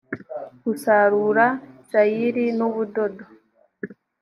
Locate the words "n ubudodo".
2.57-3.25